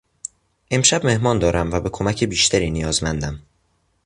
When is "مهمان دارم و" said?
1.05-1.79